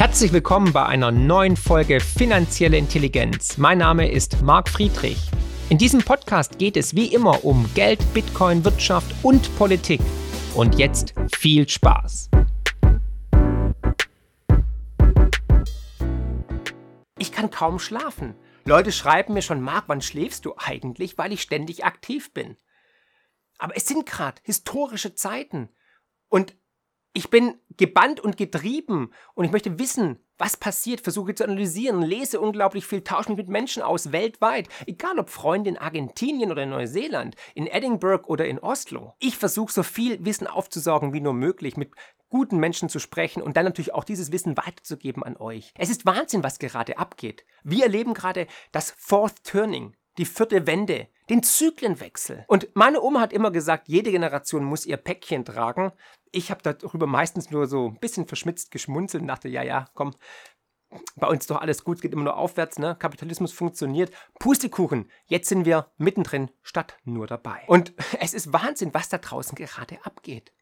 [0.00, 3.58] Herzlich willkommen bei einer neuen Folge Finanzielle Intelligenz.
[3.58, 5.18] Mein Name ist Marc Friedrich.
[5.68, 10.00] In diesem Podcast geht es wie immer um Geld, Bitcoin, Wirtschaft und Politik.
[10.54, 12.30] Und jetzt viel Spaß.
[17.18, 18.34] Ich kann kaum schlafen.
[18.64, 22.56] Leute schreiben mir schon, Marc, wann schläfst du eigentlich, weil ich ständig aktiv bin.
[23.58, 25.68] Aber es sind gerade historische Zeiten.
[26.30, 26.56] Und
[27.12, 32.40] ich bin gebannt und getrieben und ich möchte wissen, was passiert, versuche zu analysieren, lese
[32.40, 36.70] unglaublich viel, tausche mich mit Menschen aus weltweit, egal ob Freunde in Argentinien oder in
[36.70, 39.14] Neuseeland, in Edinburgh oder in Oslo.
[39.18, 41.90] Ich versuche so viel Wissen aufzusaugen wie nur möglich, mit
[42.30, 45.72] guten Menschen zu sprechen und dann natürlich auch dieses Wissen weiterzugeben an euch.
[45.76, 47.44] Es ist Wahnsinn, was gerade abgeht.
[47.64, 52.44] Wir erleben gerade das Fourth Turning, die vierte Wende, den Zyklenwechsel.
[52.48, 55.92] Und meine Oma hat immer gesagt, jede Generation muss ihr Päckchen tragen.
[56.32, 60.14] Ich habe darüber meistens nur so ein bisschen verschmitzt geschmunzelt und dachte, ja, ja, komm,
[61.14, 62.96] bei uns ist doch alles gut, geht immer nur aufwärts, ne?
[62.98, 64.12] Kapitalismus funktioniert.
[64.40, 67.62] Pustekuchen, jetzt sind wir mittendrin statt nur dabei.
[67.68, 70.52] Und es ist Wahnsinn, was da draußen gerade abgeht.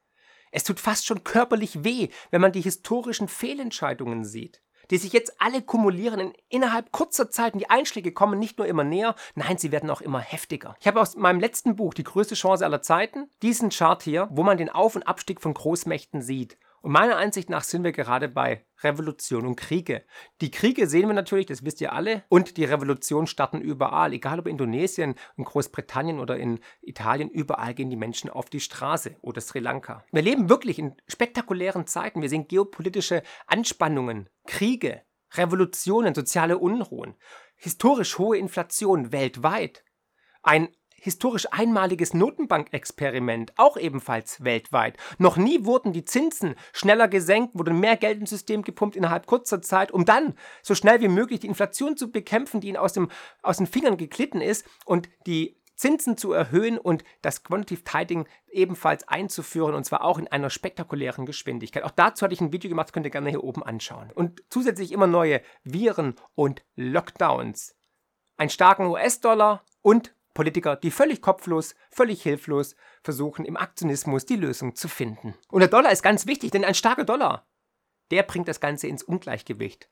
[0.51, 5.41] Es tut fast schon körperlich weh, wenn man die historischen Fehlentscheidungen sieht die sich jetzt
[5.41, 9.59] alle kumulieren in, innerhalb kurzer Zeit und die Einschläge kommen nicht nur immer näher, nein,
[9.59, 10.77] sie werden auch immer heftiger.
[10.81, 14.43] Ich habe aus meinem letzten Buch, Die größte Chance aller Zeiten, diesen Chart hier, wo
[14.43, 16.57] man den Auf- und Abstieg von Großmächten sieht.
[16.81, 20.05] Und meiner Ansicht nach sind wir gerade bei Revolution und Kriege.
[20.41, 24.39] Die Kriege sehen wir natürlich, das wisst ihr alle, und die Revolution starten überall, egal
[24.39, 29.17] ob in Indonesien, in Großbritannien oder in Italien, überall gehen die Menschen auf die Straße
[29.21, 30.05] oder Sri Lanka.
[30.13, 32.23] Wir leben wirklich in spektakulären Zeiten.
[32.23, 35.03] Wir sehen geopolitische Anspannungen, Kriege,
[35.35, 37.15] Revolutionen, soziale Unruhen,
[37.57, 39.85] historisch hohe Inflation weltweit,
[40.43, 40.69] ein
[41.01, 44.97] historisch einmaliges Notenbankexperiment, auch ebenfalls weltweit.
[45.19, 49.63] Noch nie wurden die Zinsen schneller gesenkt, wurde mehr Geld ins System gepumpt innerhalb kurzer
[49.63, 53.11] Zeit, um dann so schnell wie möglich die Inflation zu bekämpfen, die ihnen aus, dem,
[53.43, 59.07] aus den Fingern geglitten ist und die Zinsen zu erhöhen und das Quantitative Tightening ebenfalls
[59.07, 61.85] einzuführen und zwar auch in einer spektakulären Geschwindigkeit.
[61.85, 64.11] Auch dazu hatte ich ein Video gemacht, könnt ihr gerne hier oben anschauen.
[64.13, 67.77] Und zusätzlich immer neue Viren und Lockdowns.
[68.37, 74.77] Einen starken US-Dollar und Politiker, die völlig kopflos, völlig hilflos versuchen, im Aktionismus die Lösung
[74.77, 75.35] zu finden.
[75.51, 77.49] Und der Dollar ist ganz wichtig, denn ein starker Dollar,
[78.13, 79.91] der bringt das Ganze ins Ungleichgewicht.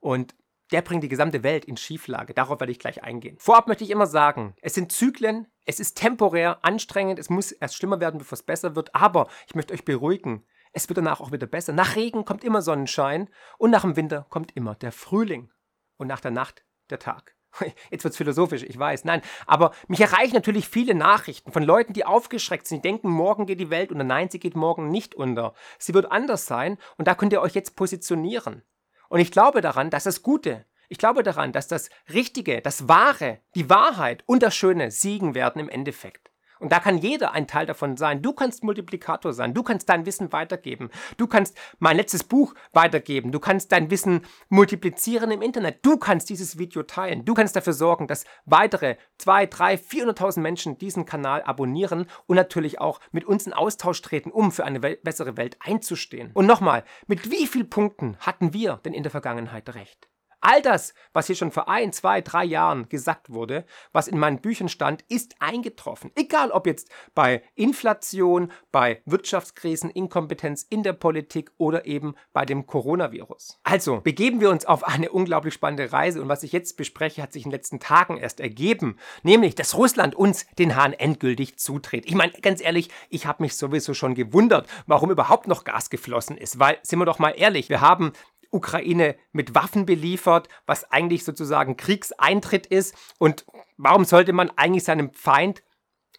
[0.00, 0.34] Und
[0.72, 2.32] der bringt die gesamte Welt in Schieflage.
[2.32, 3.36] Darauf werde ich gleich eingehen.
[3.38, 7.76] Vorab möchte ich immer sagen, es sind Zyklen, es ist temporär anstrengend, es muss erst
[7.76, 10.46] schlimmer werden, bevor es besser wird, aber ich möchte euch beruhigen.
[10.72, 11.74] Es wird danach auch wieder besser.
[11.74, 13.28] Nach Regen kommt immer Sonnenschein
[13.58, 15.52] und nach dem Winter kommt immer der Frühling
[15.98, 17.36] und nach der Nacht der Tag.
[17.90, 19.04] Jetzt wird es philosophisch, ich weiß.
[19.04, 23.46] Nein, aber mich erreichen natürlich viele Nachrichten von Leuten, die aufgeschreckt sind, die denken, morgen
[23.46, 24.04] geht die Welt unter.
[24.04, 25.54] Nein, sie geht morgen nicht unter.
[25.78, 28.62] Sie wird anders sein und da könnt ihr euch jetzt positionieren.
[29.08, 33.40] Und ich glaube daran, dass das Gute, ich glaube daran, dass das Richtige, das Wahre,
[33.54, 36.33] die Wahrheit und das Schöne siegen werden im Endeffekt.
[36.64, 38.22] Und da kann jeder ein Teil davon sein.
[38.22, 39.52] Du kannst Multiplikator sein.
[39.52, 40.88] Du kannst dein Wissen weitergeben.
[41.18, 43.32] Du kannst mein letztes Buch weitergeben.
[43.32, 45.84] Du kannst dein Wissen multiplizieren im Internet.
[45.84, 47.26] Du kannst dieses Video teilen.
[47.26, 52.80] Du kannst dafür sorgen, dass weitere 2, 3, 400.000 Menschen diesen Kanal abonnieren und natürlich
[52.80, 56.30] auch mit uns in Austausch treten, um für eine bessere Welt einzustehen.
[56.32, 60.08] Und nochmal, mit wie vielen Punkten hatten wir denn in der Vergangenheit recht?
[60.46, 64.42] All das, was hier schon vor ein, zwei, drei Jahren gesagt wurde, was in meinen
[64.42, 66.10] Büchern stand, ist eingetroffen.
[66.16, 72.66] Egal ob jetzt bei Inflation, bei Wirtschaftskrisen, Inkompetenz in der Politik oder eben bei dem
[72.66, 73.58] Coronavirus.
[73.62, 77.32] Also begeben wir uns auf eine unglaublich spannende Reise und was ich jetzt bespreche, hat
[77.32, 82.04] sich in den letzten Tagen erst ergeben, nämlich, dass Russland uns den Hahn endgültig zutritt.
[82.04, 86.36] Ich meine, ganz ehrlich, ich habe mich sowieso schon gewundert, warum überhaupt noch Gas geflossen
[86.36, 88.12] ist, weil, sind wir doch mal ehrlich, wir haben
[88.54, 92.94] Ukraine mit Waffen beliefert, was eigentlich sozusagen Kriegseintritt ist.
[93.18, 93.44] Und
[93.76, 95.62] warum sollte man eigentlich seinem Feind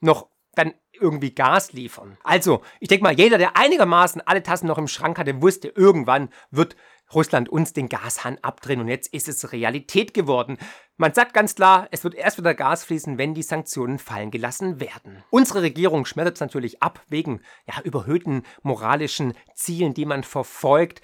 [0.02, 2.18] noch dann irgendwie Gas liefern?
[2.24, 6.30] Also, ich denke mal, jeder, der einigermaßen alle Tassen noch im Schrank hatte, wusste, irgendwann
[6.52, 6.76] wird
[7.14, 10.58] Russland uns den Gashahn abdrehen und jetzt ist es Realität geworden.
[10.98, 14.80] Man sagt ganz klar, es wird erst wieder Gas fließen, wenn die Sanktionen fallen gelassen
[14.80, 15.24] werden.
[15.30, 21.02] Unsere Regierung schmettert es natürlich ab wegen ja, überhöhten moralischen Zielen, die man verfolgt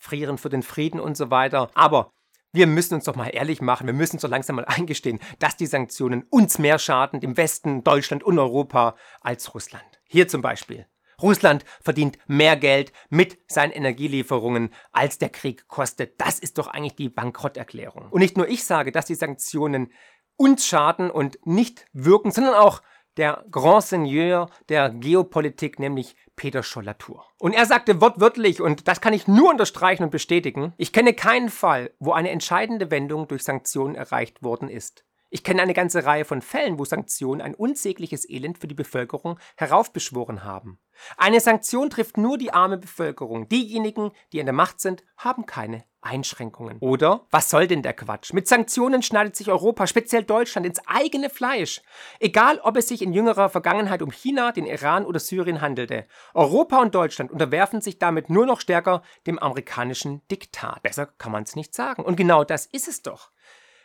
[0.00, 1.70] frieren für den Frieden und so weiter.
[1.74, 2.12] Aber
[2.52, 5.66] wir müssen uns doch mal ehrlich machen, wir müssen so langsam mal eingestehen, dass die
[5.66, 10.00] Sanktionen uns mehr schaden, dem Westen, Deutschland und Europa, als Russland.
[10.08, 10.86] Hier zum Beispiel.
[11.22, 16.18] Russland verdient mehr Geld mit seinen Energielieferungen, als der Krieg kostet.
[16.18, 18.08] Das ist doch eigentlich die Bankrotterklärung.
[18.10, 19.92] Und nicht nur ich sage, dass die Sanktionen
[20.36, 22.80] uns schaden und nicht wirken, sondern auch
[23.16, 27.26] der Grand Seigneur der Geopolitik, nämlich Peter Schollatur.
[27.38, 31.48] Und er sagte wortwörtlich, und das kann ich nur unterstreichen und bestätigen, ich kenne keinen
[31.48, 35.04] Fall, wo eine entscheidende Wendung durch Sanktionen erreicht worden ist.
[35.32, 39.38] Ich kenne eine ganze Reihe von Fällen, wo Sanktionen ein unsägliches Elend für die Bevölkerung
[39.56, 40.80] heraufbeschworen haben.
[41.16, 43.48] Eine Sanktion trifft nur die arme Bevölkerung.
[43.48, 46.78] Diejenigen, die an der Macht sind, haben keine Einschränkungen.
[46.80, 48.32] Oder was soll denn der Quatsch?
[48.32, 51.82] Mit Sanktionen schneidet sich Europa, speziell Deutschland, ins eigene Fleisch.
[52.18, 56.06] Egal, ob es sich in jüngerer Vergangenheit um China, den Iran oder Syrien handelte.
[56.34, 60.82] Europa und Deutschland unterwerfen sich damit nur noch stärker dem amerikanischen Diktat.
[60.82, 62.04] Besser kann man es nicht sagen.
[62.04, 63.30] Und genau das ist es doch.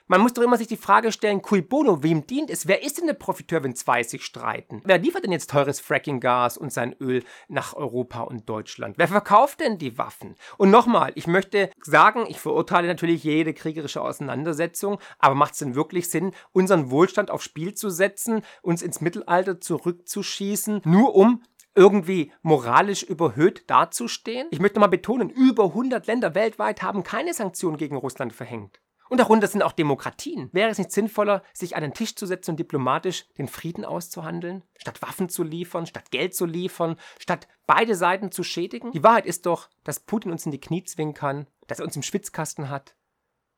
[0.08, 2.68] Man muss doch immer sich die Frage stellen, cui bono, wem dient es?
[2.68, 4.84] Wer ist denn der Profiteur, wenn zwei sich streiten?
[4.86, 9.00] Wer liefert denn jetzt teures Fracking-Gas und sein Öl nach Europa und Deutschland?
[9.00, 10.36] Wer verkauft denn die Waffen?
[10.58, 15.74] Und nochmal, ich möchte sagen, ich verurteile natürlich jede kriegerische Auseinandersetzung, aber macht es denn
[15.74, 21.42] wirklich Sinn, unseren Wohlstand aufs Spiel zu setzen, uns ins Mittelalter zurückzuschießen, nur um
[21.74, 24.50] irgendwie moralisch überhöht dazustehen?
[24.52, 28.80] Ich möchte mal betonen, über 100 Länder weltweit haben keine Sanktionen gegen Russland verhängt.
[29.10, 30.50] Und darunter sind auch Demokratien.
[30.52, 34.64] Wäre es nicht sinnvoller, sich an den Tisch zu setzen und diplomatisch den Frieden auszuhandeln,
[34.78, 38.92] statt Waffen zu liefern, statt Geld zu liefern, statt beide Seiten zu schädigen?
[38.92, 41.96] Die Wahrheit ist doch, dass Putin uns in die Knie zwingen kann, dass er uns
[41.96, 42.96] im Schwitzkasten hat,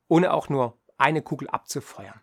[0.09, 2.21] ohne auch nur eine Kugel abzufeuern.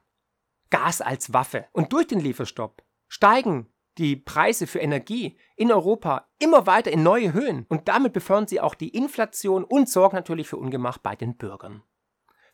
[0.71, 1.67] Gas als Waffe.
[1.73, 7.33] Und durch den Lieferstopp steigen die Preise für Energie in Europa immer weiter in neue
[7.33, 11.37] Höhen und damit befördern sie auch die Inflation und sorgen natürlich für Ungemach bei den
[11.37, 11.83] Bürgern.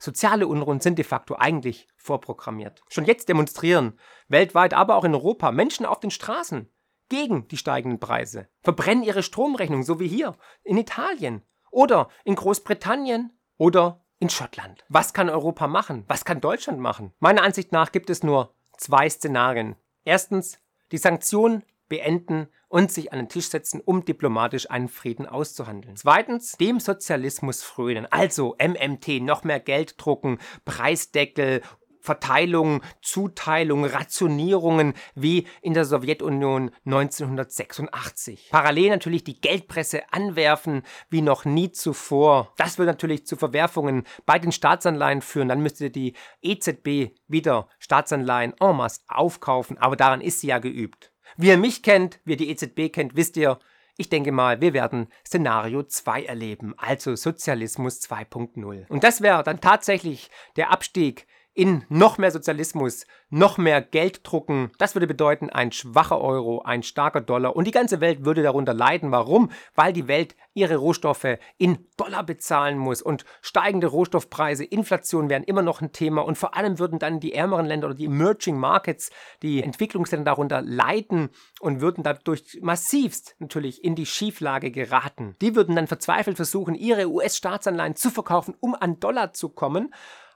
[0.02, 2.82] Soziale Unruhen sind de facto eigentlich vorprogrammiert.
[2.88, 6.72] Schon jetzt demonstrieren weltweit, aber auch in Europa Menschen auf den Straßen
[7.10, 13.38] gegen die steigenden Preise, verbrennen ihre Stromrechnung, so wie hier in Italien oder in Großbritannien
[13.58, 14.84] oder in Schottland.
[14.88, 16.04] Was kann Europa machen?
[16.08, 17.12] Was kann Deutschland machen?
[17.18, 19.76] Meiner Ansicht nach gibt es nur zwei Szenarien.
[20.04, 20.58] Erstens,
[20.92, 25.96] die Sanktionen beenden und sich an den Tisch setzen, um diplomatisch einen Frieden auszuhandeln.
[25.96, 28.06] Zweitens, dem Sozialismus frönen.
[28.10, 31.60] Also MMT, noch mehr Geld drucken, Preisdeckel,
[32.00, 38.48] Verteilung, Zuteilung, Rationierungen wie in der Sowjetunion 1986.
[38.50, 42.54] Parallel natürlich die Geldpresse anwerfen wie noch nie zuvor.
[42.56, 45.48] Das würde natürlich zu Verwerfungen bei den Staatsanleihen führen.
[45.48, 51.09] Dann müsste die EZB wieder Staatsanleihen en masse aufkaufen, aber daran ist sie ja geübt.
[51.36, 53.58] Wie ihr mich kennt, wie ihr die EZB kennt, wisst ihr,
[53.96, 58.88] ich denke mal, wir werden Szenario 2 erleben, also Sozialismus 2.0.
[58.88, 61.26] Und das wäre dann tatsächlich der Abstieg
[61.60, 64.72] in noch mehr Sozialismus, noch mehr Geld drucken.
[64.78, 68.72] Das würde bedeuten, ein schwacher Euro, ein starker Dollar und die ganze Welt würde darunter
[68.72, 69.12] leiden.
[69.12, 69.50] Warum?
[69.74, 75.60] Weil die Welt ihre Rohstoffe in Dollar bezahlen muss und steigende Rohstoffpreise, Inflation wären immer
[75.60, 79.10] noch ein Thema und vor allem würden dann die ärmeren Länder oder die Emerging Markets,
[79.42, 81.28] die Entwicklungsländer darunter leiden
[81.60, 85.36] und würden dadurch massivst natürlich in die Schieflage geraten.
[85.42, 89.92] Die würden dann verzweifelt versuchen, ihre US-Staatsanleihen zu verkaufen, um an Dollar zu kommen.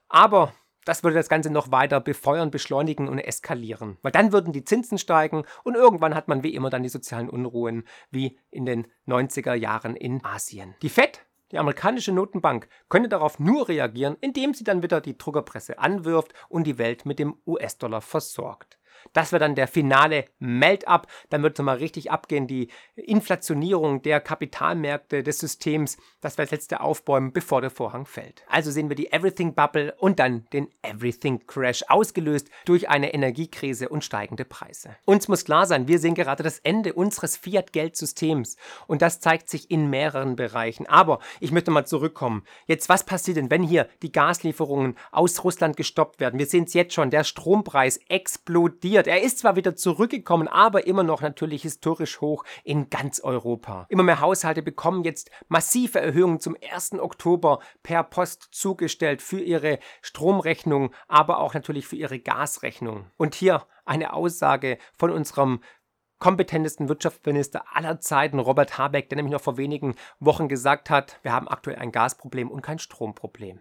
[0.07, 0.53] Aber
[0.85, 3.97] das würde das Ganze noch weiter befeuern, beschleunigen und eskalieren.
[4.01, 7.29] Weil dann würden die Zinsen steigen und irgendwann hat man wie immer dann die sozialen
[7.29, 10.75] Unruhen wie in den 90er Jahren in Asien.
[10.81, 15.79] Die FED, die amerikanische Notenbank, könnte darauf nur reagieren, indem sie dann wieder die Druckerpresse
[15.79, 18.77] anwirft und die Welt mit dem US-Dollar versorgt.
[19.13, 21.07] Das wäre dann der finale Melt-up.
[21.29, 22.47] Dann wird es mal richtig abgehen.
[22.47, 28.43] Die Inflationierung der Kapitalmärkte des Systems, das wäre das letzte Aufbäumen, bevor der Vorhang fällt.
[28.47, 33.89] Also sehen wir die Everything Bubble und dann den Everything Crash, ausgelöst durch eine Energiekrise
[33.89, 34.95] und steigende Preise.
[35.05, 38.57] Uns muss klar sein, wir sehen gerade das Ende unseres Fiat-Geldsystems
[38.87, 40.87] und das zeigt sich in mehreren Bereichen.
[40.87, 42.43] Aber ich möchte mal zurückkommen.
[42.65, 46.39] Jetzt, was passiert denn, wenn hier die Gaslieferungen aus Russland gestoppt werden?
[46.39, 49.07] Wir sehen es jetzt schon, der Strompreis explodiert explodiert.
[49.07, 53.85] Er ist zwar wieder zurückgekommen, aber immer noch natürlich historisch hoch in ganz Europa.
[53.89, 56.93] Immer mehr Haushalte bekommen jetzt massive Erhöhungen zum 1.
[56.93, 63.07] Oktober per Post zugestellt für ihre Stromrechnung, aber auch natürlich für ihre Gasrechnung.
[63.17, 65.61] Und hier eine Aussage von unserem
[66.19, 71.33] kompetentesten Wirtschaftsminister aller Zeiten, Robert Habeck, der nämlich noch vor wenigen Wochen gesagt hat, wir
[71.33, 73.59] haben aktuell ein Gasproblem und kein Stromproblem.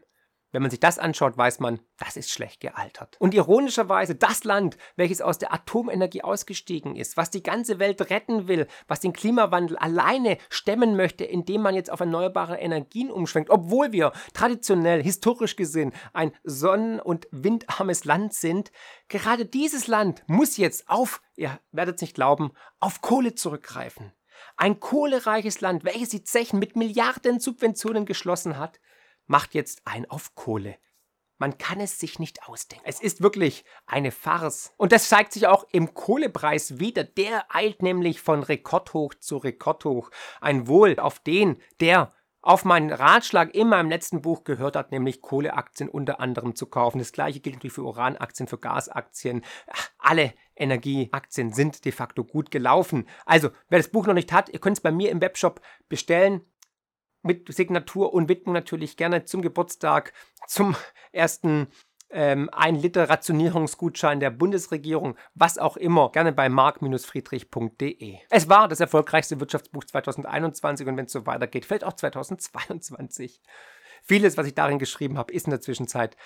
[0.54, 3.16] Wenn man sich das anschaut, weiß man, das ist schlecht gealtert.
[3.18, 8.46] Und ironischerweise das Land, welches aus der Atomenergie ausgestiegen ist, was die ganze Welt retten
[8.46, 13.90] will, was den Klimawandel alleine stemmen möchte, indem man jetzt auf erneuerbare Energien umschwenkt, obwohl
[13.90, 18.70] wir traditionell, historisch gesehen, ein sonnen- und windarmes Land sind,
[19.08, 24.12] gerade dieses Land muss jetzt auf, ihr werdet es nicht glauben, auf Kohle zurückgreifen.
[24.56, 28.78] Ein kohlereiches Land, welches die Zechen mit Milliarden Subventionen geschlossen hat,
[29.26, 30.76] macht jetzt ein auf Kohle.
[31.38, 32.84] Man kann es sich nicht ausdenken.
[32.86, 34.72] Es ist wirklich eine Farce.
[34.76, 37.02] Und das zeigt sich auch im Kohlepreis wieder.
[37.02, 40.10] Der eilt nämlich von Rekordhoch zu Rekordhoch.
[40.40, 45.22] Ein Wohl auf den, der auf meinen Ratschlag in meinem letzten Buch gehört hat, nämlich
[45.22, 46.98] Kohleaktien unter anderem zu kaufen.
[46.98, 49.42] Das gleiche gilt natürlich für Uranaktien, für Gasaktien.
[49.98, 53.08] Alle Energieaktien sind de facto gut gelaufen.
[53.24, 56.42] Also, wer das Buch noch nicht hat, ihr könnt es bei mir im Webshop bestellen
[57.24, 60.12] mit Signatur und Widmung natürlich gerne zum Geburtstag,
[60.46, 60.76] zum
[61.12, 61.68] ersten
[62.10, 68.18] ähm, 1 Liter Rationierungsgutschein der Bundesregierung, was auch immer, gerne bei mark-friedrich.de.
[68.30, 73.42] Es war das erfolgreichste Wirtschaftsbuch 2021 und wenn es so weitergeht, vielleicht auch 2022.
[74.02, 76.16] Vieles, was ich darin geschrieben habe, ist in der Zwischenzeit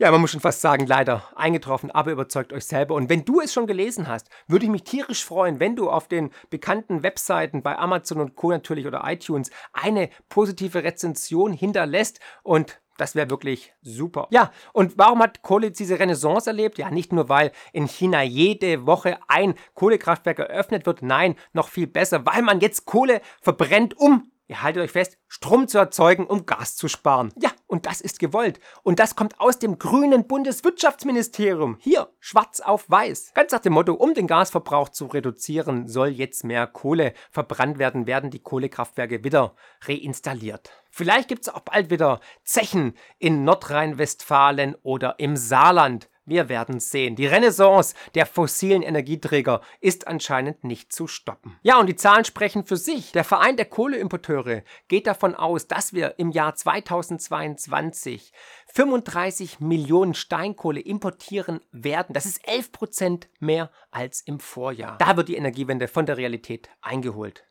[0.00, 2.94] ja, man muss schon fast sagen, leider eingetroffen, aber überzeugt euch selber.
[2.94, 6.08] Und wenn du es schon gelesen hast, würde ich mich tierisch freuen, wenn du auf
[6.08, 8.48] den bekannten Webseiten bei Amazon und Co.
[8.48, 14.26] natürlich oder iTunes eine positive Rezension hinterlässt und das wäre wirklich super.
[14.30, 16.78] Ja, und warum hat Kohle diese Renaissance erlebt?
[16.78, 21.02] Ja, nicht nur, weil in China jede Woche ein Kohlekraftwerk eröffnet wird.
[21.02, 25.68] Nein, noch viel besser, weil man jetzt Kohle verbrennt, um ihr haltet euch fest, Strom
[25.68, 27.32] zu erzeugen, um Gas zu sparen.
[27.40, 28.58] Ja, und das ist gewollt.
[28.82, 31.78] Und das kommt aus dem grünen Bundeswirtschaftsministerium.
[31.80, 33.32] Hier, schwarz auf weiß.
[33.32, 38.08] Ganz nach dem Motto, um den Gasverbrauch zu reduzieren, soll jetzt mehr Kohle verbrannt werden,
[38.08, 40.70] werden die Kohlekraftwerke wieder reinstalliert.
[40.90, 46.10] Vielleicht gibt es auch bald wieder Zechen in Nordrhein-Westfalen oder im Saarland.
[46.26, 47.16] Wir werden sehen.
[47.16, 51.58] Die Renaissance der fossilen Energieträger ist anscheinend nicht zu stoppen.
[51.62, 53.12] Ja, und die Zahlen sprechen für sich.
[53.12, 58.32] Der Verein der Kohleimporteure geht davon aus, dass wir im Jahr 2022
[58.72, 62.12] 35 Millionen Steinkohle importieren werden.
[62.12, 64.98] Das ist 11 Prozent mehr als im Vorjahr.
[64.98, 67.44] Da wird die Energiewende von der Realität eingeholt.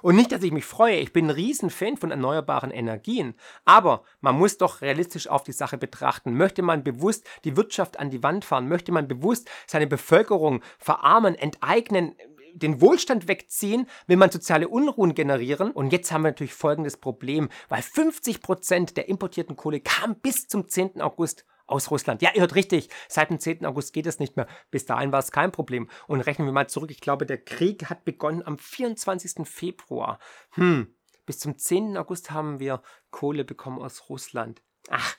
[0.00, 3.34] Und nicht, dass ich mich freue, ich bin ein Riesenfan von erneuerbaren Energien,
[3.64, 6.36] aber man muss doch realistisch auf die Sache betrachten.
[6.36, 11.34] Möchte man bewusst die Wirtschaft an die Wand fahren, möchte man bewusst seine Bevölkerung verarmen,
[11.34, 12.14] enteignen,
[12.54, 15.70] den Wohlstand wegziehen, will man soziale Unruhen generieren.
[15.70, 20.48] Und jetzt haben wir natürlich folgendes Problem, weil 50 Prozent der importierten Kohle kam bis
[20.48, 21.00] zum 10.
[21.00, 22.22] August aus Russland.
[22.22, 23.64] Ja, ihr hört richtig, seit dem 10.
[23.66, 24.46] August geht es nicht mehr.
[24.70, 25.88] Bis dahin war es kein Problem.
[26.06, 29.46] Und rechnen wir mal zurück, ich glaube, der Krieg hat begonnen am 24.
[29.46, 30.18] Februar.
[30.50, 30.94] Hm,
[31.26, 31.96] bis zum 10.
[31.96, 34.62] August haben wir Kohle bekommen aus Russland.
[34.88, 35.16] Ach,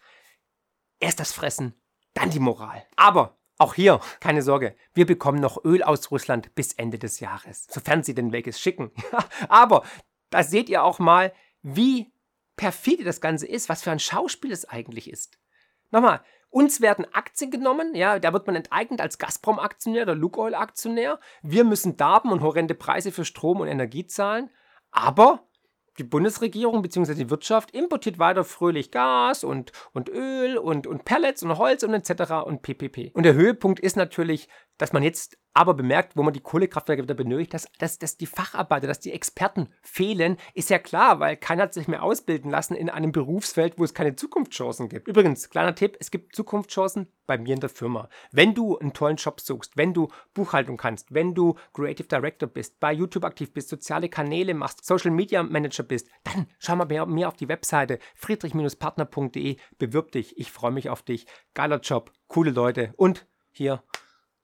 [0.99, 1.73] erst das Fressen,
[2.13, 2.85] dann die Moral.
[2.95, 7.67] Aber auch hier, keine Sorge, wir bekommen noch Öl aus Russland bis Ende des Jahres,
[7.69, 8.91] sofern sie denn welches schicken.
[9.47, 9.83] Aber
[10.29, 12.11] da seht ihr auch mal, wie
[12.55, 15.37] perfide das Ganze ist, was für ein Schauspiel es eigentlich ist.
[15.93, 21.19] Nochmal, uns werden Aktien genommen, ja, da wird man enteignet als Gazprom-Aktionär oder Lukoil-Aktionär.
[21.43, 24.49] Wir müssen Darben und horrende Preise für Strom und Energie zahlen.
[24.89, 25.47] Aber
[25.99, 27.13] die Bundesregierung bzw.
[27.13, 31.93] die Wirtschaft importiert weiter fröhlich Gas und, und Öl und, und Pellets und Holz und
[31.93, 32.43] etc.
[32.43, 33.11] und PPP.
[33.13, 37.13] Und der Höhepunkt ist natürlich, dass man jetzt aber bemerkt, wo man die Kohlekraftwerke wieder
[37.13, 41.63] benötigt, dass, dass, dass die Facharbeiter, dass die Experten fehlen, ist ja klar, weil keiner
[41.63, 45.07] hat sich mehr ausbilden lassen in einem Berufsfeld, wo es keine Zukunftschancen gibt.
[45.07, 48.09] Übrigens, kleiner Tipp, es gibt Zukunftschancen bei mir in der Firma.
[48.31, 52.79] Wenn du einen tollen Job suchst, wenn du Buchhaltung kannst, wenn du Creative Director bist,
[52.79, 57.05] bei YouTube aktiv bist, soziale Kanäle machst, Social Media Manager bist, dann schau mal mehr,
[57.05, 61.27] mehr auf die Webseite friedrich-partner.de, bewirb dich, ich freue mich auf dich.
[61.53, 63.83] Geiler Job, coole Leute und hier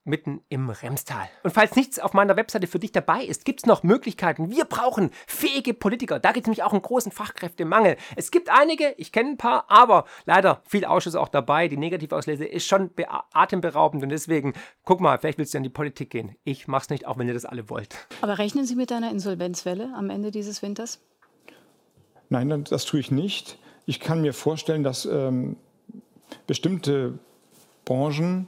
[0.09, 1.29] mitten im Remstal.
[1.43, 4.49] Und falls nichts auf meiner Webseite für dich dabei ist, gibt es noch Möglichkeiten.
[4.49, 6.19] Wir brauchen fähige Politiker.
[6.19, 7.95] Da gibt es nämlich auch einen großen Fachkräftemangel.
[8.15, 11.67] Es gibt einige, ich kenne ein paar, aber leider viel Ausschuss auch dabei.
[11.67, 12.91] Die Negativauslese ist schon
[13.33, 16.35] atemberaubend und deswegen, guck mal, vielleicht willst du in die Politik gehen.
[16.43, 17.95] Ich mach's nicht, auch wenn ihr das alle wollt.
[18.21, 20.99] Aber rechnen Sie mit einer Insolvenzwelle am Ende dieses Winters?
[22.29, 23.57] Nein, das tue ich nicht.
[23.85, 25.57] Ich kann mir vorstellen, dass ähm,
[26.45, 27.17] bestimmte
[27.85, 28.47] Branchen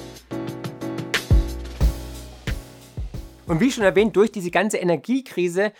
[3.51, 5.73] Und wie schon erwähnt, durch diese ganze Energiekrise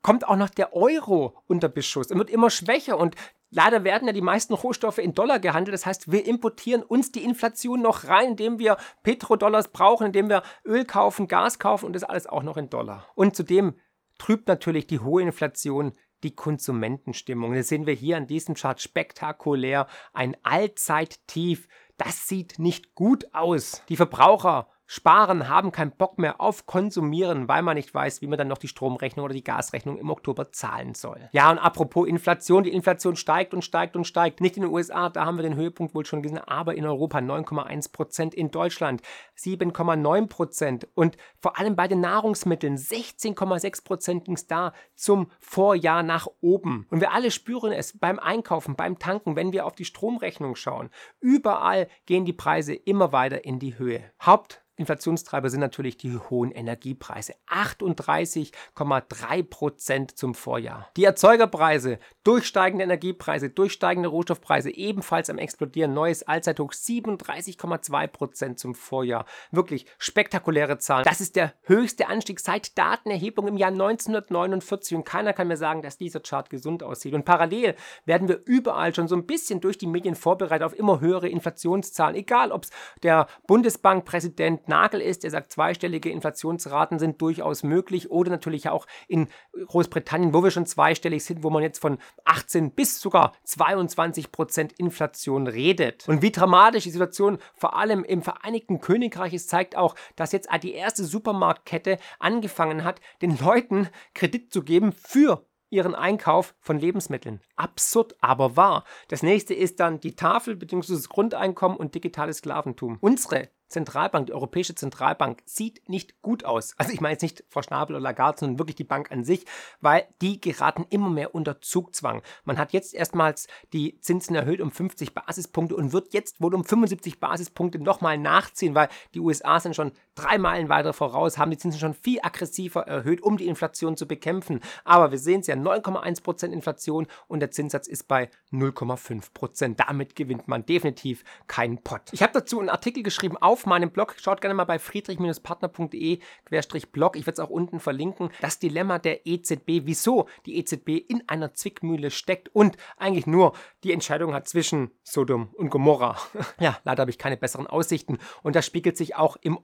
[0.00, 2.96] kommt auch noch der Euro unter Beschuss und wird immer schwächer.
[2.96, 3.16] Und
[3.50, 5.74] leider werden ja die meisten Rohstoffe in Dollar gehandelt.
[5.74, 10.42] Das heißt, wir importieren uns die Inflation noch rein, indem wir Petrodollars brauchen, indem wir
[10.64, 13.06] Öl kaufen, Gas kaufen und das alles auch noch in Dollar.
[13.14, 13.74] Und zudem
[14.16, 15.92] trübt natürlich die hohe Inflation
[16.22, 17.52] die Konsumentenstimmung.
[17.52, 19.86] Das sehen wir hier an diesem Chart spektakulär.
[20.14, 21.68] Ein Allzeittief
[21.98, 23.82] Das sieht nicht gut aus.
[23.90, 28.38] Die Verbraucher sparen, haben keinen Bock mehr auf Konsumieren, weil man nicht weiß, wie man
[28.38, 31.28] dann noch die Stromrechnung oder die Gasrechnung im Oktober zahlen soll.
[31.32, 34.40] Ja, und apropos Inflation, die Inflation steigt und steigt und steigt.
[34.40, 37.18] Nicht in den USA, da haben wir den Höhepunkt wohl schon gesehen, aber in Europa
[37.18, 39.02] 9,1 Prozent, in Deutschland
[39.36, 46.02] 7,9 Prozent und vor allem bei den Nahrungsmitteln 16,6 Prozent ging es da zum Vorjahr
[46.02, 46.86] nach oben.
[46.88, 50.88] Und wir alle spüren es beim Einkaufen, beim Tanken, wenn wir auf die Stromrechnung schauen.
[51.20, 54.10] Überall gehen die Preise immer weiter in die Höhe.
[54.24, 57.34] Haupt Inflationstreiber sind natürlich die hohen Energiepreise.
[57.48, 60.88] 38,3 Prozent zum Vorjahr.
[60.96, 65.94] Die Erzeugerpreise, durchsteigende Energiepreise, durchsteigende Rohstoffpreise ebenfalls am explodieren.
[65.94, 69.24] Neues Allzeithoch 37,2 Prozent zum Vorjahr.
[69.50, 71.04] Wirklich spektakuläre Zahlen.
[71.04, 75.82] Das ist der höchste Anstieg seit Datenerhebung im Jahr 1949 und keiner kann mir sagen,
[75.82, 77.14] dass dieser Chart gesund aussieht.
[77.14, 81.00] Und parallel werden wir überall schon so ein bisschen durch die Medien vorbereitet auf immer
[81.00, 82.14] höhere Inflationszahlen.
[82.14, 82.70] Egal, ob es
[83.02, 89.28] der Bundesbankpräsident Nagel ist, der sagt, zweistellige Inflationsraten sind durchaus möglich oder natürlich auch in
[89.52, 94.72] Großbritannien, wo wir schon zweistellig sind, wo man jetzt von 18 bis sogar 22 Prozent
[94.78, 96.08] Inflation redet.
[96.08, 100.48] Und wie dramatisch die Situation vor allem im Vereinigten Königreich ist, zeigt auch, dass jetzt
[100.62, 107.40] die erste Supermarktkette angefangen hat, den Leuten Kredit zu geben für ihren Einkauf von Lebensmitteln.
[107.56, 108.84] Absurd, aber wahr.
[109.08, 110.94] Das nächste ist dann die Tafel bzw.
[110.94, 112.98] das Grundeinkommen und digitales Sklaventum.
[113.00, 116.74] Unsere Zentralbank, die Europäische Zentralbank, sieht nicht gut aus.
[116.78, 119.44] Also ich meine jetzt nicht Frau Schnabel oder Lagarde, sondern wirklich die Bank an sich,
[119.80, 122.22] weil die geraten immer mehr unter Zugzwang.
[122.44, 126.64] Man hat jetzt erstmals die Zinsen erhöht um 50 Basispunkte und wird jetzt wohl um
[126.64, 131.56] 75 Basispunkte nochmal nachziehen, weil die USA sind schon drei Meilen weiter voraus, haben die
[131.56, 134.60] Zinsen schon viel aggressiver erhöht, um die Inflation zu bekämpfen.
[134.84, 139.76] Aber wir sehen es ja, 9,1% Inflation und der Zinssatz ist bei 0,5%.
[139.76, 142.02] Damit gewinnt man definitiv keinen Pott.
[142.12, 144.14] Ich habe dazu einen Artikel geschrieben auf meinem Blog.
[144.18, 147.16] Schaut gerne mal bei friedrich-partner.de-blog.
[147.16, 148.30] Ich werde es auch unten verlinken.
[148.40, 153.52] Das Dilemma der EZB, wieso die EZB in einer Zwickmühle steckt und eigentlich nur
[153.84, 156.16] die Entscheidung hat zwischen Sodom und Gomorra.
[156.60, 158.18] ja, leider habe ich keine besseren Aussichten.
[158.42, 159.58] Und das spiegelt sich auch im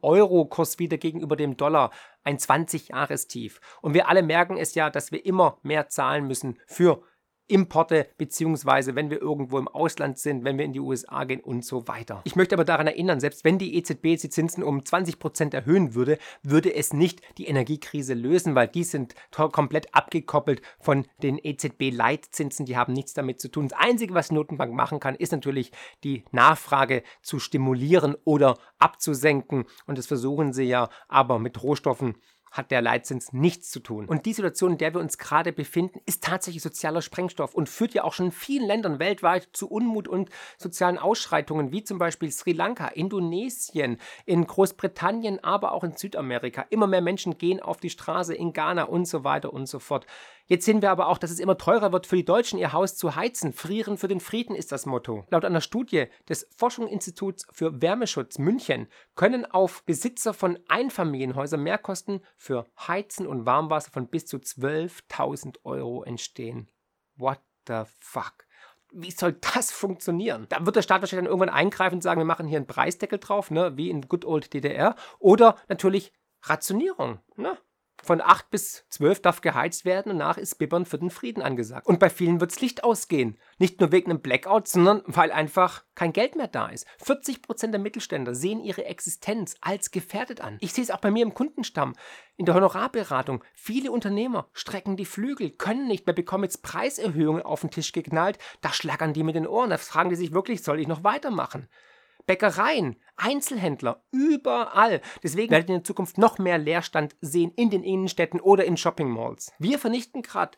[0.44, 1.90] Euro-Kurs wieder gegenüber dem Dollar.
[2.22, 3.60] Ein 20-Jahres-Tief.
[3.80, 7.02] Und wir alle merken es ja, dass wir immer mehr zahlen müssen für
[7.46, 11.64] Importe, beziehungsweise wenn wir irgendwo im Ausland sind, wenn wir in die USA gehen und
[11.64, 12.22] so weiter.
[12.24, 15.94] Ich möchte aber daran erinnern, selbst wenn die EZB die Zinsen um 20 Prozent erhöhen
[15.94, 22.66] würde, würde es nicht die Energiekrise lösen, weil die sind komplett abgekoppelt von den EZB-Leitzinsen,
[22.66, 23.68] die haben nichts damit zu tun.
[23.68, 29.64] Das Einzige, was die Notenbank machen kann, ist natürlich die Nachfrage zu stimulieren oder abzusenken
[29.86, 32.14] und das versuchen sie ja aber mit Rohstoffen
[32.54, 34.06] hat der Leitzins nichts zu tun.
[34.06, 37.94] Und die Situation, in der wir uns gerade befinden, ist tatsächlich sozialer Sprengstoff und führt
[37.94, 42.30] ja auch schon in vielen Ländern weltweit zu Unmut und sozialen Ausschreitungen, wie zum Beispiel
[42.30, 46.64] Sri Lanka, Indonesien, in Großbritannien, aber auch in Südamerika.
[46.70, 50.06] Immer mehr Menschen gehen auf die Straße in Ghana und so weiter und so fort.
[50.46, 52.96] Jetzt sehen wir aber auch, dass es immer teurer wird für die Deutschen, ihr Haus
[52.96, 53.54] zu heizen.
[53.54, 55.24] Frieren für den Frieden ist das Motto.
[55.30, 62.66] Laut einer Studie des Forschungsinstituts für Wärmeschutz München können auf Besitzer von Einfamilienhäusern Mehrkosten für
[62.86, 66.70] Heizen und Warmwasser von bis zu 12.000 Euro entstehen.
[67.16, 68.44] What the fuck?
[68.96, 70.46] wie soll das funktionieren?
[70.50, 73.18] Da wird der Staat wahrscheinlich dann irgendwann eingreifen und sagen, wir machen hier einen Preisdeckel
[73.18, 74.94] drauf, ne, wie in Good Old DDR.
[75.18, 77.18] Oder natürlich Rationierung.
[77.36, 77.58] Ne?
[78.04, 81.86] Von 8 bis 12 darf geheizt werden und nach ist Bibbern für den Frieden angesagt.
[81.86, 83.38] Und bei vielen wird das Licht ausgehen.
[83.58, 86.86] Nicht nur wegen einem Blackout, sondern weil einfach kein Geld mehr da ist.
[87.02, 90.58] 40% der Mittelständler sehen ihre Existenz als gefährdet an.
[90.60, 91.94] Ich sehe es auch bei mir im Kundenstamm.
[92.36, 93.42] In der Honorarberatung.
[93.54, 98.38] Viele Unternehmer strecken die Flügel, können nicht mehr, bekommen jetzt Preiserhöhungen auf den Tisch geknallt.
[98.60, 99.70] Da schlagern die mit den Ohren.
[99.70, 101.68] Da fragen die sich wirklich, soll ich noch weitermachen?
[102.26, 105.00] Bäckereien, Einzelhändler, überall.
[105.22, 109.10] Deswegen werdet ihr in Zukunft noch mehr Leerstand sehen in den Innenstädten oder in Shopping
[109.10, 109.52] Malls.
[109.58, 110.56] Wir vernichten gerade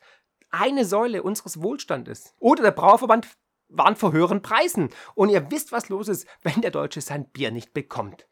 [0.50, 2.34] eine Säule unseres Wohlstandes.
[2.38, 3.28] Oder der Brauverband
[3.68, 4.90] warnt vor höheren Preisen.
[5.14, 8.26] Und ihr wisst, was los ist, wenn der Deutsche sein Bier nicht bekommt.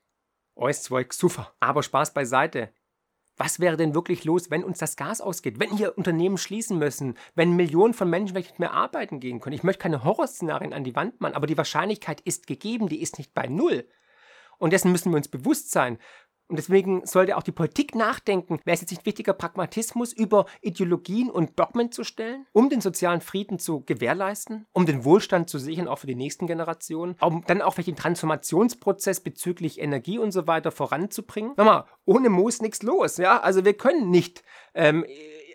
[0.55, 1.55] Ois zwei super.
[1.61, 2.73] Aber Spaß beiseite.
[3.37, 5.59] Was wäre denn wirklich los, wenn uns das Gas ausgeht?
[5.59, 7.19] Wenn hier Unternehmen schließen müssen?
[7.35, 9.57] Wenn Millionen von Menschen nicht mehr arbeiten gehen können?
[9.57, 13.19] Ich möchte keine Horrorszenarien an die Wand machen, aber die Wahrscheinlichkeit ist gegeben, die ist
[13.19, 13.89] nicht bei Null.
[14.59, 15.99] Und dessen müssen wir uns bewusst sein.
[16.49, 21.31] Und deswegen sollte auch die Politik nachdenken, wäre es jetzt nicht wichtiger, Pragmatismus über Ideologien
[21.31, 25.89] und Dogmen zu stellen, um den sozialen Frieden zu gewährleisten, um den Wohlstand zu sichern,
[25.89, 30.71] auch für die nächsten Generationen, um dann auch den Transformationsprozess bezüglich Energie und so weiter
[30.71, 31.53] voranzubringen.
[31.57, 33.41] Nochmal, ohne Moos nichts los, ja?
[33.41, 34.43] Also wir können nicht
[34.75, 35.05] ähm,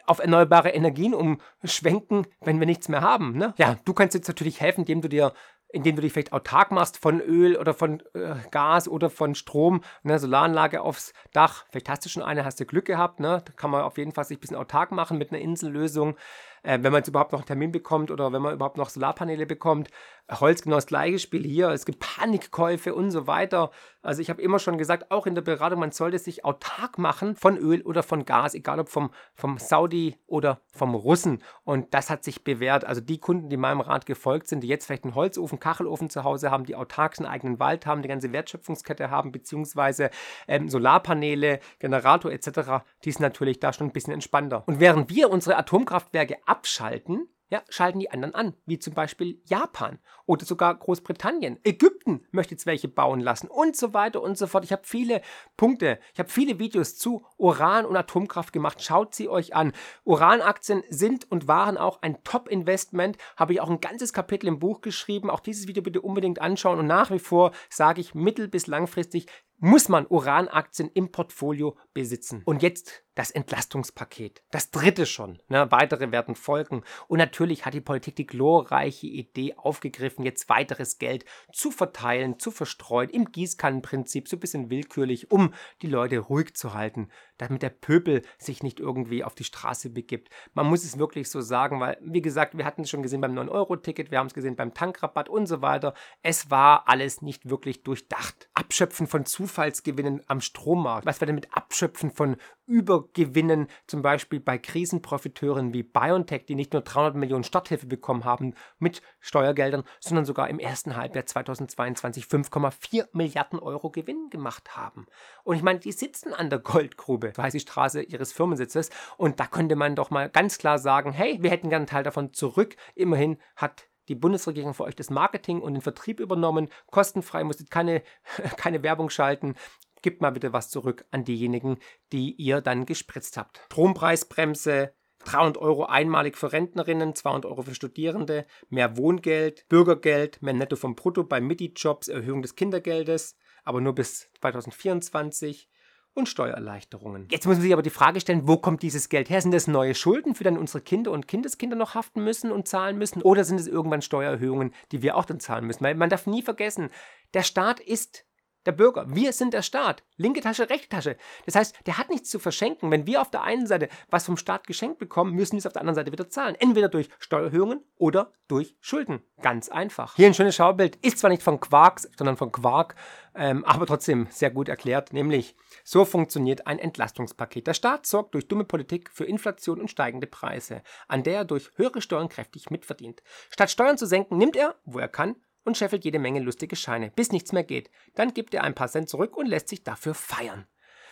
[0.10, 3.38] auf erneuerbare Energien umschwenken, wenn wir nichts mehr haben.
[3.38, 3.54] Ne?
[3.58, 5.34] Ja, du kannst jetzt natürlich helfen, indem du dir
[5.71, 9.82] indem du dich vielleicht autark machst von Öl oder von äh, Gas oder von Strom,
[10.03, 11.65] ne, Solaranlage aufs Dach.
[11.69, 13.41] Vielleicht hast du schon eine, hast du Glück gehabt, ne?
[13.45, 16.15] Da kann man auf jeden Fall sich ein bisschen autark machen mit einer Insellösung
[16.63, 19.45] äh, wenn man jetzt überhaupt noch einen Termin bekommt oder wenn man überhaupt noch Solarpaneele
[19.45, 19.89] bekommt.
[20.29, 21.69] Holz genau das gleiche Spiel hier.
[21.69, 23.71] Es gibt Panikkäufe und so weiter.
[24.01, 27.35] Also ich habe immer schon gesagt, auch in der Beratung, man sollte sich autark machen
[27.35, 31.43] von Öl oder von Gas, egal ob vom, vom Saudi oder vom Russen.
[31.63, 32.85] Und das hat sich bewährt.
[32.85, 36.23] Also die Kunden, die meinem Rat gefolgt sind, die jetzt vielleicht einen Holzofen, Kachelofen zu
[36.23, 40.11] Hause haben, die autark einen eigenen Wald haben, die ganze Wertschöpfungskette haben, beziehungsweise
[40.47, 44.63] ähm, Solarpaneele, Generator etc., die ist natürlich da schon ein bisschen entspannter.
[44.67, 49.99] Und während wir unsere Atomkraftwerke abschalten, ja, schalten die anderen an, wie zum Beispiel Japan
[50.29, 51.57] oder sogar Großbritannien.
[51.63, 54.63] Ägypten möchte jetzt welche bauen lassen und so weiter und so fort.
[54.63, 55.23] Ich habe viele
[55.57, 58.83] Punkte, ich habe viele Videos zu Uran und Atomkraft gemacht.
[58.83, 59.73] Schaut sie euch an.
[60.03, 63.17] Uranaktien sind und waren auch ein Top-Investment.
[63.37, 65.31] Habe ich auch ein ganzes Kapitel im Buch geschrieben.
[65.31, 66.77] Auch dieses Video bitte unbedingt anschauen.
[66.77, 69.25] Und nach wie vor sage ich mittel- bis langfristig
[69.59, 72.41] muss man Uranaktien im Portfolio besitzen.
[72.45, 74.41] Und jetzt das Entlastungspaket.
[74.51, 75.41] Das dritte schon.
[75.49, 75.69] Ne?
[75.71, 76.83] Weitere werden folgen.
[77.07, 82.51] Und natürlich hat die Politik die glorreiche Idee aufgegriffen, jetzt weiteres Geld zu verteilen, zu
[82.51, 87.69] verstreuen, im Gießkannenprinzip, so ein bisschen willkürlich, um die Leute ruhig zu halten, damit der
[87.69, 90.29] Pöbel sich nicht irgendwie auf die Straße begibt.
[90.53, 93.38] Man muss es wirklich so sagen, weil, wie gesagt, wir hatten es schon gesehen beim
[93.38, 95.93] 9-Euro-Ticket, wir haben es gesehen beim Tankrabatt und so weiter.
[96.21, 98.49] Es war alles nicht wirklich durchdacht.
[98.53, 101.05] Abschöpfen von Zufallsgewinnen am Strommarkt.
[101.05, 106.73] Was wir denn mit Abschöpfen von Übergewinnen, zum Beispiel bei Krisenprofiteuren wie BioNTech, die nicht
[106.73, 113.08] nur 300 Millionen Starthilfe bekommen haben mit Steuergeldern, sondern sogar im ersten Halbjahr 2022 5,4
[113.13, 115.08] Milliarden Euro Gewinn gemacht haben.
[115.43, 119.39] Und ich meine, die sitzen an der Goldgrube, so heißt die Straße ihres Firmensitzes, und
[119.39, 122.34] da könnte man doch mal ganz klar sagen, hey, wir hätten gerne einen Teil davon
[122.34, 122.76] zurück.
[122.95, 128.04] Immerhin hat die Bundesregierung für euch das Marketing und den Vertrieb übernommen, kostenfrei, musstet keine,
[128.58, 129.56] keine Werbung schalten
[130.02, 131.78] gebt mal bitte was zurück an diejenigen,
[132.12, 133.62] die ihr dann gespritzt habt.
[133.65, 134.93] Strompreisbremse,
[135.25, 140.95] 300 Euro einmalig für Rentnerinnen, 200 Euro für Studierende, mehr Wohngeld, Bürgergeld, mehr Netto vom
[140.95, 145.69] Brutto bei Midi-Jobs, Erhöhung des Kindergeldes, aber nur bis 2024
[146.13, 147.27] und Steuererleichterungen.
[147.32, 149.41] Jetzt muss man sich aber die Frage stellen, wo kommt dieses Geld her?
[149.41, 152.97] Sind das neue Schulden, für dann unsere Kinder und Kindeskinder noch haften müssen und zahlen
[152.97, 153.21] müssen?
[153.21, 155.84] Oder sind es irgendwann Steuererhöhungen, die wir auch dann zahlen müssen?
[155.84, 156.89] Weil man darf nie vergessen,
[157.34, 158.25] der Staat ist
[158.65, 159.06] der Bürger.
[159.08, 160.04] Wir sind der Staat.
[160.17, 161.17] Linke Tasche, rechte Tasche.
[161.45, 162.91] Das heißt, der hat nichts zu verschenken.
[162.91, 165.74] Wenn wir auf der einen Seite was vom Staat geschenkt bekommen, müssen wir es auf
[165.74, 166.56] der anderen Seite wieder zahlen.
[166.60, 169.22] Entweder durch Steuererhöhungen oder durch Schulden.
[169.41, 170.15] Ganz einfach.
[170.15, 170.98] Hier ein schönes Schaubild.
[170.98, 172.95] Ist zwar nicht von Quarks, sondern von Quark,
[173.36, 175.13] ähm, aber trotzdem sehr gut erklärt.
[175.13, 177.67] Nämlich, so funktioniert ein Entlastungspaket.
[177.67, 181.72] Der Staat sorgt durch dumme Politik für Inflation und steigende Preise, an der er durch
[181.76, 183.22] höhere Steuern kräftig mitverdient.
[183.50, 187.12] Statt Steuern zu senken, nimmt er, wo er kann, und scheffelt jede Menge lustige Scheine,
[187.12, 187.89] bis nichts mehr geht.
[188.15, 190.67] Dann gibt er ein paar Cent zurück und lässt sich dafür feiern.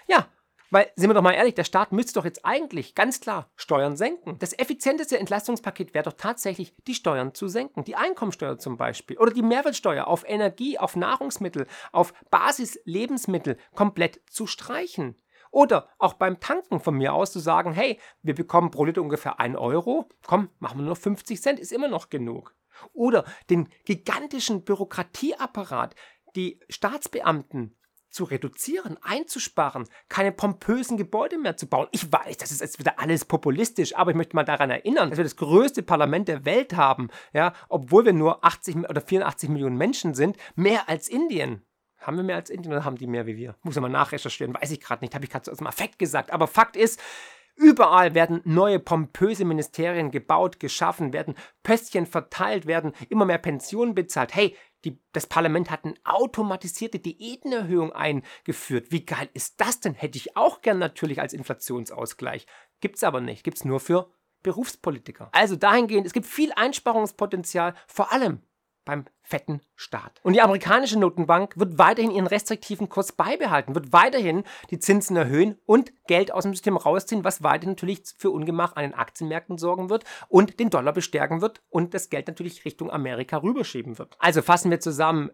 [0.08, 0.28] Ja,
[0.70, 3.96] weil, sind wir doch mal ehrlich, der Staat müsste doch jetzt eigentlich ganz klar Steuern
[3.96, 4.38] senken.
[4.40, 7.86] Das effizienteste Entlastungspaket wäre doch tatsächlich, die Steuern zu senken.
[7.86, 14.46] Die Einkommensteuer zum Beispiel oder die Mehrwertsteuer auf Energie, auf Nahrungsmittel, auf Basislebensmittel komplett zu
[14.46, 15.16] streichen.
[15.52, 19.40] Oder auch beim Tanken von mir aus zu sagen, hey, wir bekommen pro Liter ungefähr
[19.40, 22.57] 1 Euro, komm, machen wir nur 50 Cent, ist immer noch genug.
[22.94, 25.96] Oder den gigantischen Bürokratieapparat,
[26.36, 27.78] die Staatsbeamten
[28.10, 31.88] zu reduzieren, einzusparen, keine pompösen Gebäude mehr zu bauen.
[31.92, 35.18] Ich weiß, das ist jetzt wieder alles populistisch, aber ich möchte mal daran erinnern, dass
[35.18, 39.78] wir das größte Parlament der Welt haben, ja, obwohl wir nur 80 oder 84 Millionen
[39.78, 41.64] Menschen sind, mehr als Indien.
[42.00, 43.56] Haben wir mehr als Indien oder haben die mehr wie wir?
[43.64, 46.00] Muss ich mal nachrecherchieren, weiß ich gerade nicht, habe ich gerade so aus dem Affekt
[46.00, 46.32] gesagt.
[46.32, 47.02] Aber Fakt ist,
[47.58, 54.36] Überall werden neue pompöse Ministerien gebaut, geschaffen, werden Pöstchen verteilt, werden immer mehr Pensionen bezahlt.
[54.36, 58.92] Hey, die, das Parlament hat eine automatisierte Diätenerhöhung eingeführt.
[58.92, 59.96] Wie geil ist das denn?
[59.96, 62.46] Hätte ich auch gern natürlich als Inflationsausgleich.
[62.80, 63.44] Gibt's aber nicht.
[63.44, 64.12] Gibt's nur für
[64.44, 65.30] Berufspolitiker.
[65.32, 68.44] Also dahingehend, es gibt viel Einsparungspotenzial, vor allem
[68.88, 70.20] beim fetten Staat.
[70.24, 75.60] Und die amerikanische Notenbank wird weiterhin ihren restriktiven Kurs beibehalten, wird weiterhin die Zinsen erhöhen
[75.66, 79.90] und Geld aus dem System rausziehen, was weiterhin natürlich für Ungemach an den Aktienmärkten sorgen
[79.90, 84.16] wird und den Dollar bestärken wird und das Geld natürlich Richtung Amerika rüberschieben wird.
[84.20, 85.32] Also fassen wir zusammen,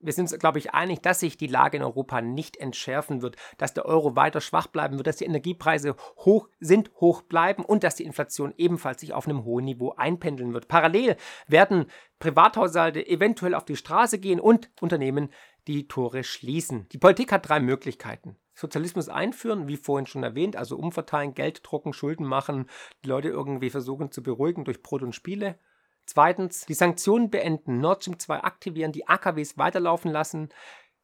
[0.00, 3.36] wir sind uns, glaube ich, einig, dass sich die Lage in Europa nicht entschärfen wird,
[3.58, 7.84] dass der Euro weiter schwach bleiben wird, dass die Energiepreise hoch sind, hoch bleiben und
[7.84, 10.68] dass die Inflation ebenfalls sich auf einem hohen Niveau einpendeln wird.
[10.68, 11.86] Parallel werden
[12.18, 15.30] Privathaushalte eventuell auf die Straße gehen und Unternehmen
[15.66, 16.88] die Tore schließen.
[16.92, 18.36] Die Politik hat drei Möglichkeiten.
[18.54, 22.70] Sozialismus einführen, wie vorhin schon erwähnt, also umverteilen, Geld drucken, Schulden machen,
[23.04, 25.58] die Leute irgendwie versuchen zu beruhigen durch Brot und Spiele.
[26.06, 30.48] Zweitens, die Sanktionen beenden, Nord Stream 2 aktivieren, die AKWs weiterlaufen lassen,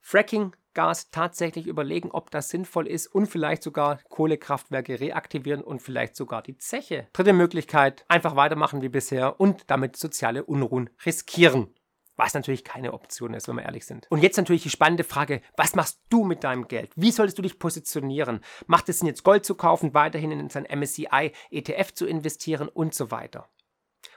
[0.00, 6.16] Fracking Gas tatsächlich überlegen, ob das sinnvoll ist und vielleicht sogar Kohlekraftwerke reaktivieren und vielleicht
[6.16, 7.08] sogar die Zeche.
[7.12, 11.74] Dritte Möglichkeit, einfach weitermachen wie bisher und damit soziale Unruhen riskieren.
[12.16, 14.06] Was natürlich keine Option ist, wenn wir ehrlich sind.
[14.10, 16.90] Und jetzt natürlich die spannende Frage, was machst du mit deinem Geld?
[16.94, 18.40] Wie solltest du dich positionieren?
[18.66, 22.94] Macht es Sinn, jetzt Gold zu kaufen, weiterhin in sein MSCI ETF zu investieren und
[22.94, 23.48] so weiter?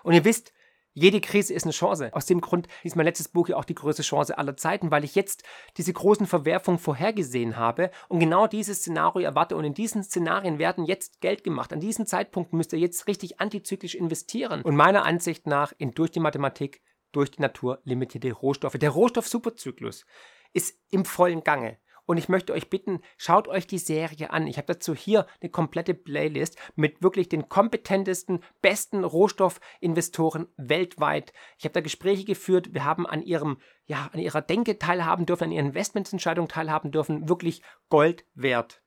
[0.03, 0.53] Und ihr wisst,
[0.97, 2.09] jede Krise ist eine Chance.
[2.13, 5.03] Aus dem Grund ist mein letztes Buch ja auch die größte Chance aller Zeiten, weil
[5.03, 5.43] ich jetzt
[5.75, 9.57] diese großen Verwerfungen vorhergesehen habe und genau dieses Szenario erwarte.
[9.57, 11.73] Und in diesen Szenarien werden jetzt Geld gemacht.
[11.73, 14.61] An diesen Zeitpunkten müsst ihr jetzt richtig antizyklisch investieren.
[14.61, 16.81] Und meiner Ansicht nach in durch die Mathematik,
[17.11, 18.77] durch die Natur limitierte Rohstoffe.
[18.77, 20.05] Der Rohstoff-Superzyklus
[20.53, 21.77] ist im vollen Gange.
[22.05, 24.47] Und ich möchte euch bitten, schaut euch die Serie an.
[24.47, 31.33] Ich habe dazu hier eine komplette Playlist mit wirklich den kompetentesten, besten Rohstoffinvestoren weltweit.
[31.57, 32.73] Ich habe da Gespräche geführt.
[32.73, 37.27] Wir haben an ihrem, ja, an ihrer Denke teilhaben dürfen, an ihren Investmentsentscheidungen teilhaben dürfen.
[37.27, 38.84] Wirklich Gold wert.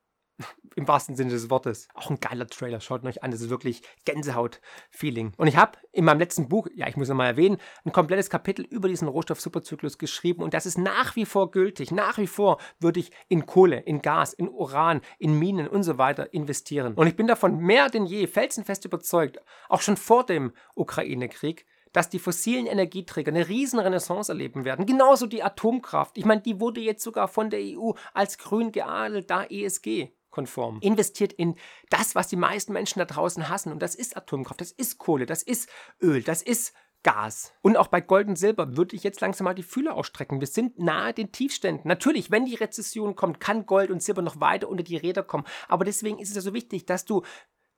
[0.76, 1.88] Im wahrsten Sinne des Wortes.
[1.94, 2.80] Auch ein geiler Trailer.
[2.80, 3.32] Schaut euch an.
[3.32, 5.32] Das ist wirklich Gänsehaut-Feeling.
[5.36, 8.64] Und ich habe in meinem letzten Buch, ja, ich muss nochmal erwähnen, ein komplettes Kapitel
[8.64, 10.42] über diesen Rohstoff-Superzyklus geschrieben.
[10.42, 11.90] Und das ist nach wie vor gültig.
[11.90, 15.98] Nach wie vor würde ich in Kohle, in Gas, in Uran, in Minen und so
[15.98, 16.94] weiter investieren.
[16.94, 22.08] Und ich bin davon mehr denn je felsenfest überzeugt, auch schon vor dem Ukraine-Krieg, dass
[22.08, 24.86] die fossilen Energieträger eine riesen Renaissance erleben werden.
[24.86, 26.18] Genauso die Atomkraft.
[26.18, 30.78] Ich meine, die wurde jetzt sogar von der EU als grün geadelt, da ESG konform.
[30.82, 31.56] Investiert in
[31.90, 33.72] das, was die meisten Menschen da draußen hassen.
[33.72, 35.68] Und das ist Atomkraft, das ist Kohle, das ist
[36.00, 37.52] Öl, das ist Gas.
[37.60, 40.38] Und auch bei Gold und Silber würde ich jetzt langsam mal die Fühler ausstrecken.
[40.38, 41.88] Wir sind nahe den Tiefständen.
[41.88, 45.44] Natürlich, wenn die Rezession kommt, kann Gold und Silber noch weiter unter die Räder kommen.
[45.66, 47.22] Aber deswegen ist es ja so wichtig, dass du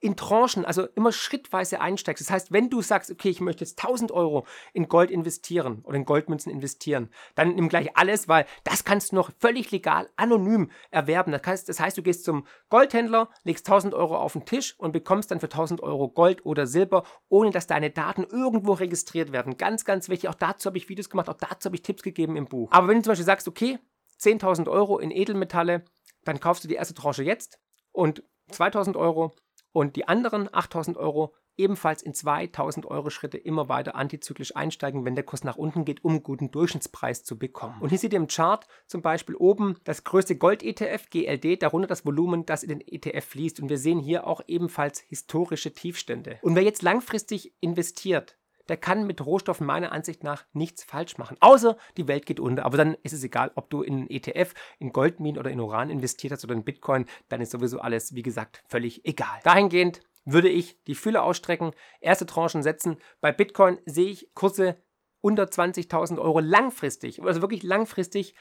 [0.01, 2.25] in Tranchen, also immer schrittweise einsteigst.
[2.27, 5.97] Das heißt, wenn du sagst, okay, ich möchte jetzt 1000 Euro in Gold investieren oder
[5.97, 10.71] in Goldmünzen investieren, dann nimm gleich alles, weil das kannst du noch völlig legal, anonym
[10.91, 11.33] erwerben.
[11.33, 14.93] Das heißt, das heißt du gehst zum Goldhändler, legst 1000 Euro auf den Tisch und
[14.93, 19.59] bekommst dann für 1000 Euro Gold oder Silber, ohne dass deine Daten irgendwo registriert werden.
[19.59, 20.31] Ganz, ganz wichtig.
[20.31, 22.71] Auch dazu habe ich Videos gemacht, auch dazu habe ich Tipps gegeben im Buch.
[22.73, 23.79] Aber wenn du zum Beispiel sagst, okay,
[24.19, 25.85] 10.000 Euro in Edelmetalle,
[26.25, 27.59] dann kaufst du die erste Tranche jetzt
[27.93, 29.35] und 2000 Euro
[29.73, 35.15] und die anderen 8000 Euro ebenfalls in 2000 Euro Schritte immer weiter antizyklisch einsteigen, wenn
[35.15, 37.81] der Kurs nach unten geht, um einen guten Durchschnittspreis zu bekommen.
[37.81, 42.07] Und hier seht ihr im Chart zum Beispiel oben das größte Gold-ETF, GLD, darunter das
[42.07, 43.61] Volumen, das in den ETF fließt.
[43.61, 46.39] Und wir sehen hier auch ebenfalls historische Tiefstände.
[46.43, 48.39] Und wer jetzt langfristig investiert,
[48.71, 51.37] der kann mit Rohstoffen meiner Ansicht nach nichts falsch machen.
[51.41, 52.65] Außer die Welt geht unter.
[52.65, 55.91] Aber dann ist es egal, ob du in einen ETF, in Goldminen oder in Uran
[55.91, 57.07] investiert hast oder in Bitcoin.
[57.29, 59.41] Dann ist sowieso alles, wie gesagt, völlig egal.
[59.43, 62.99] Dahingehend würde ich die Fülle ausstrecken, erste Tranchen setzen.
[63.21, 64.77] Bei Bitcoin sehe ich Kurse
[65.21, 68.35] unter 20.000 Euro langfristig, also wirklich langfristig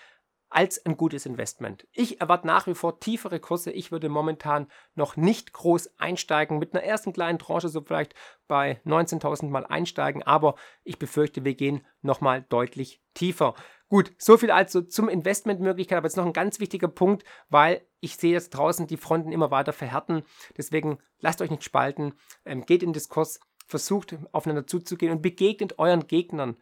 [0.49, 1.87] als ein gutes Investment.
[1.91, 3.71] Ich erwarte nach wie vor tiefere Kurse.
[3.71, 6.57] Ich würde momentan noch nicht groß einsteigen.
[6.57, 8.15] Mit einer ersten kleinen Tranche so vielleicht
[8.47, 10.23] bei 19.000 mal einsteigen.
[10.23, 13.53] Aber ich befürchte, wir gehen nochmal deutlich tiefer.
[13.89, 15.97] Gut, so viel also zum Investmentmöglichkeit.
[15.97, 19.51] Aber jetzt noch ein ganz wichtiger Punkt, weil ich sehe jetzt draußen die Fronten immer
[19.51, 20.23] weiter verhärten.
[20.57, 22.13] Deswegen lasst euch nicht spalten.
[22.45, 26.57] Ähm, geht in Diskurs, versucht aufeinander zuzugehen und begegnet euren Gegnern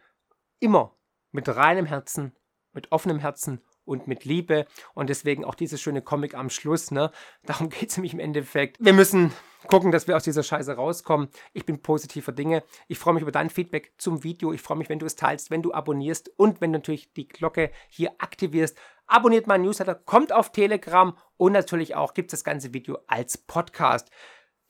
[0.60, 0.94] immer
[1.30, 2.36] mit reinem Herzen,
[2.72, 4.66] mit offenem Herzen und mit Liebe.
[4.94, 6.90] Und deswegen auch dieses schöne Comic am Schluss.
[6.90, 7.10] Ne?
[7.44, 8.76] Darum geht es nämlich im Endeffekt.
[8.78, 9.32] Wir müssen
[9.66, 11.28] gucken, dass wir aus dieser Scheiße rauskommen.
[11.52, 12.62] Ich bin positiver Dinge.
[12.86, 14.52] Ich freue mich über dein Feedback zum Video.
[14.52, 17.26] Ich freue mich, wenn du es teilst, wenn du abonnierst und wenn du natürlich die
[17.26, 18.78] Glocke hier aktivierst.
[19.06, 23.38] Abonniert meinen Newsletter, kommt auf Telegram und natürlich auch gibt es das ganze Video als
[23.38, 24.10] Podcast.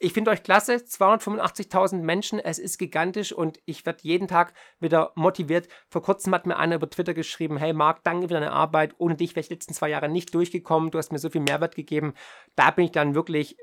[0.00, 5.10] Ich finde euch klasse, 285.000 Menschen, es ist gigantisch und ich werde jeden Tag wieder
[5.16, 5.66] motiviert.
[5.88, 9.16] Vor kurzem hat mir einer über Twitter geschrieben, hey Marc, danke für deine Arbeit, ohne
[9.16, 11.74] dich wäre ich die letzten zwei Jahre nicht durchgekommen, du hast mir so viel Mehrwert
[11.74, 12.14] gegeben.
[12.54, 13.56] Da bin ich dann wirklich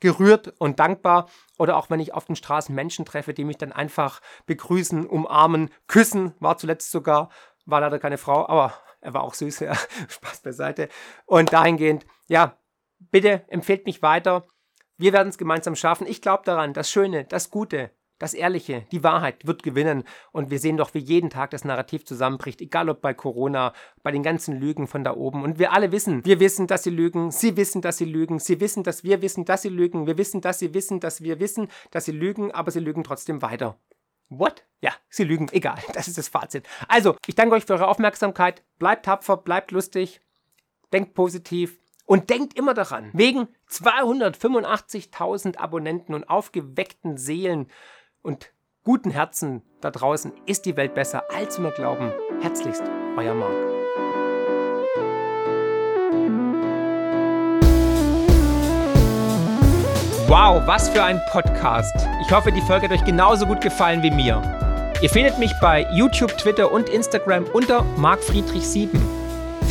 [0.00, 1.28] gerührt und dankbar.
[1.58, 5.68] Oder auch wenn ich auf den Straßen Menschen treffe, die mich dann einfach begrüßen, umarmen,
[5.86, 7.28] küssen, war zuletzt sogar,
[7.66, 9.74] war leider keine Frau, aber er war auch süß, ja,
[10.08, 10.88] Spaß beiseite.
[11.26, 12.56] Und dahingehend, ja,
[13.10, 14.46] bitte empfehlt mich weiter
[14.96, 16.06] wir werden es gemeinsam schaffen.
[16.06, 20.04] Ich glaube daran, das Schöne, das Gute, das Ehrliche, die Wahrheit wird gewinnen.
[20.32, 24.12] Und wir sehen doch, wie jeden Tag das Narrativ zusammenbricht, egal ob bei Corona, bei
[24.12, 25.42] den ganzen Lügen von da oben.
[25.42, 28.60] Und wir alle wissen, wir wissen, dass sie lügen, sie wissen, dass sie lügen, sie
[28.60, 31.68] wissen, dass wir wissen, dass sie lügen, wir wissen, dass sie wissen, dass wir wissen,
[31.90, 33.78] dass sie lügen, aber sie lügen trotzdem weiter.
[34.28, 34.64] What?
[34.80, 35.78] Ja, sie lügen, egal.
[35.92, 36.66] Das ist das Fazit.
[36.88, 38.62] Also, ich danke euch für eure Aufmerksamkeit.
[38.78, 40.20] Bleibt tapfer, bleibt lustig,
[40.92, 47.68] denkt positiv und denkt immer daran, wegen 285.000 Abonnenten und aufgeweckten Seelen
[48.22, 48.52] und
[48.84, 52.12] guten Herzen da draußen ist die Welt besser, als wir glauben.
[52.40, 52.82] Herzlichst,
[53.16, 53.52] euer Marc.
[60.26, 61.94] Wow, was für ein Podcast.
[62.22, 64.42] Ich hoffe, die Folge hat euch genauso gut gefallen wie mir.
[65.02, 69.23] Ihr findet mich bei YouTube, Twitter und Instagram unter markfriedrich7.